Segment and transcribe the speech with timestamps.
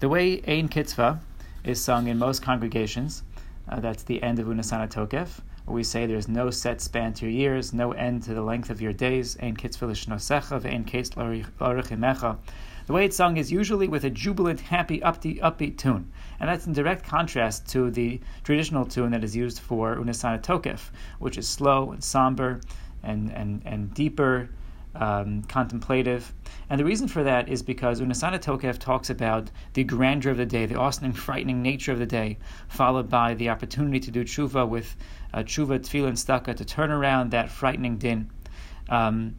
[0.00, 1.20] The way Ein Kitzvah
[1.62, 3.22] is sung in most congregations,
[3.68, 7.26] uh, that's the end of Unasana Tokef, where we say there's no set span to
[7.26, 9.36] your years, no end to the length of your days.
[9.42, 12.38] Ein Kitzvah l'shnosecha ve'ein ketz l'orichimecha.
[12.86, 16.10] The way it's sung is usually with a jubilant, happy, upbeat, upbeat tune.
[16.40, 20.88] And that's in direct contrast to the traditional tune that is used for Unasana Tokef,
[21.18, 22.62] which is slow and somber
[23.02, 24.48] and, and, and deeper
[24.94, 26.32] um, contemplative.
[26.68, 30.46] And the reason for that is because Unasana Tokef talks about the grandeur of the
[30.46, 34.24] day, the awesome and frightening nature of the day, followed by the opportunity to do
[34.24, 34.96] tshuva with
[35.32, 38.30] uh, tshuva, tefillah, and staka to turn around that frightening din.
[38.88, 39.36] Um,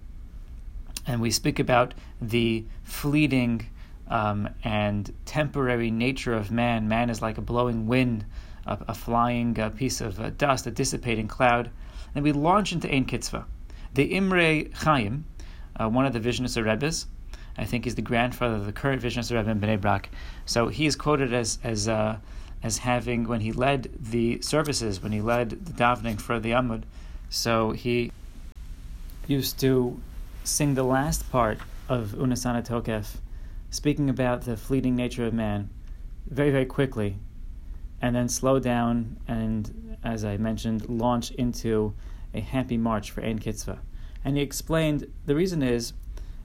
[1.07, 3.67] and we speak about the fleeting
[4.07, 6.87] um, and temporary nature of man.
[6.87, 8.25] Man is like a blowing wind,
[8.65, 11.71] a, a flying uh, piece of uh, dust, a dissipating cloud.
[12.13, 13.45] And we launch into Ein Kitzvah.
[13.93, 15.25] The Imre Chaim,
[15.79, 17.07] uh, one of the Vizhnitzer Rebbes.
[17.57, 20.09] I think he's the grandfather of the current Vizhnitzer Rebbe in Bnei Brak.
[20.45, 22.17] So he is quoted as as uh,
[22.63, 26.83] as having when he led the services, when he led the davening for the Amud.
[27.29, 28.11] So he
[29.27, 29.99] used to
[30.43, 33.17] sing the last part of Unasana Tokef,
[33.69, 35.69] speaking about the fleeting nature of man,
[36.27, 37.17] very very quickly,
[38.01, 41.93] and then slow down and, as I mentioned, launch into
[42.33, 43.79] a happy march for Ein Kitzvah.
[44.23, 45.93] And he explained the reason is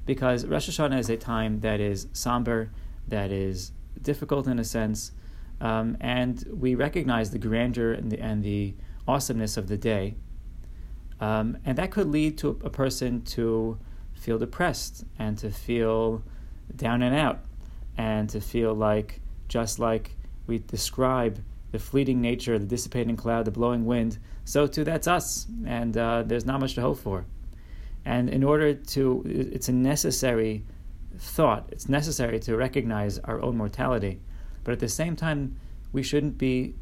[0.06, 2.70] because Rosh Hashanah is a time that is somber,
[3.08, 5.12] that is difficult in a sense,
[5.60, 8.74] um, and we recognize the grandeur and the, and the
[9.08, 10.14] awesomeness of the day.
[11.20, 13.78] Um, and that could lead to a, person to
[14.12, 16.22] feel depressed and to feel
[16.74, 17.40] down and out
[17.96, 20.14] and to feel like, just like
[20.46, 25.46] we describe the fleeting nature, the dissipating cloud, the blowing wind, so too that's us.
[25.64, 27.24] And uh, there's not much to hope for.
[28.06, 30.64] And in order to, it's a necessary
[31.18, 34.20] thought, it's necessary to recognize our own mortality.
[34.62, 35.56] But at the same time,
[35.92, 36.76] we shouldn't be,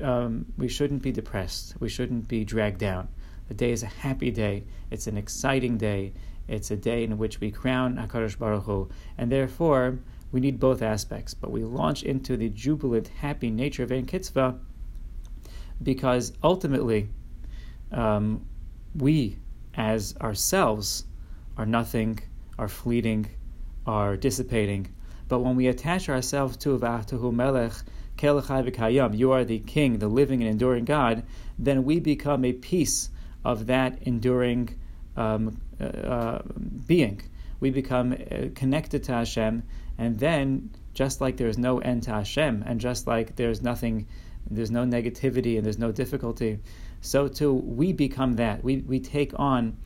[0.00, 1.74] um, we shouldn't be depressed.
[1.80, 3.08] We shouldn't be dragged down.
[3.48, 4.64] The day is a happy day.
[4.92, 6.12] It's an exciting day.
[6.46, 9.98] It's a day in which we crown Hakadosh Baruch Hu, and therefore
[10.30, 11.34] we need both aspects.
[11.34, 14.60] But we launch into the jubilant, happy nature of Ein Kitzvah
[15.82, 17.08] because ultimately
[17.90, 18.46] um,
[18.94, 19.38] we
[19.76, 21.04] as ourselves
[21.56, 22.20] are nothing,
[22.58, 23.26] are fleeting,
[23.86, 24.88] are dissipating.
[25.28, 27.72] But when we attach ourselves to V'atah Hu Melech,
[28.22, 31.24] you are the King, the living and enduring God,
[31.58, 33.10] then we become a piece
[33.44, 34.78] of that enduring
[35.16, 36.42] um, uh, uh,
[36.86, 37.20] being.
[37.60, 39.62] We become uh, connected to Hashem,
[39.98, 44.06] and then just like there is no end to Hashem, and just like there's nothing,
[44.50, 46.58] there's no negativity and there's no difficulty,
[47.00, 48.62] so too we become that.
[48.64, 49.76] We, we take on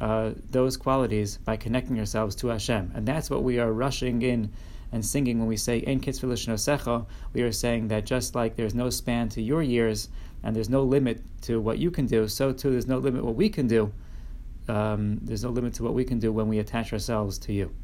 [0.00, 2.92] uh, those qualities by connecting ourselves to Hashem.
[2.94, 4.52] And that's what we are rushing in
[4.92, 8.90] and singing when we say Ein Kitzvah we are saying that just like there's no
[8.90, 10.08] span to your years
[10.42, 13.34] and there's no limit to what you can do, so too there's no limit what
[13.34, 13.92] we can do.
[14.68, 17.74] Um, there's no limit to what we can do when we attach ourselves to you.